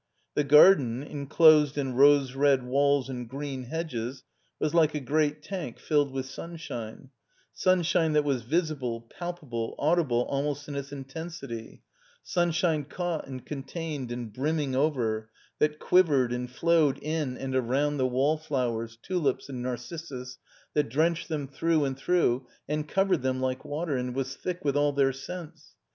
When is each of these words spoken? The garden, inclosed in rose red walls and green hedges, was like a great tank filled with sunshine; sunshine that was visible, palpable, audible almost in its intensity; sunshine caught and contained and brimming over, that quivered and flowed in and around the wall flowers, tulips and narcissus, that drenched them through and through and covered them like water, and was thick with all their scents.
The 0.33 0.43
garden, 0.43 1.03
inclosed 1.03 1.77
in 1.77 1.93
rose 1.93 2.33
red 2.33 2.63
walls 2.63 3.07
and 3.07 3.29
green 3.29 3.65
hedges, 3.65 4.23
was 4.57 4.73
like 4.73 4.95
a 4.95 4.99
great 4.99 5.43
tank 5.43 5.77
filled 5.77 6.11
with 6.11 6.25
sunshine; 6.25 7.11
sunshine 7.53 8.13
that 8.13 8.23
was 8.23 8.41
visible, 8.41 9.01
palpable, 9.01 9.75
audible 9.77 10.23
almost 10.23 10.67
in 10.67 10.73
its 10.73 10.91
intensity; 10.91 11.83
sunshine 12.23 12.85
caught 12.85 13.27
and 13.27 13.45
contained 13.45 14.11
and 14.11 14.33
brimming 14.33 14.75
over, 14.75 15.29
that 15.59 15.77
quivered 15.77 16.33
and 16.33 16.49
flowed 16.49 16.97
in 16.97 17.37
and 17.37 17.55
around 17.55 17.97
the 17.97 18.07
wall 18.07 18.39
flowers, 18.39 18.97
tulips 19.03 19.49
and 19.49 19.61
narcissus, 19.61 20.39
that 20.73 20.89
drenched 20.89 21.29
them 21.29 21.47
through 21.47 21.85
and 21.85 21.95
through 21.95 22.47
and 22.67 22.87
covered 22.87 23.21
them 23.21 23.39
like 23.39 23.63
water, 23.63 23.95
and 23.97 24.15
was 24.15 24.35
thick 24.35 24.65
with 24.65 24.75
all 24.75 24.93
their 24.93 25.13
scents. 25.13 25.75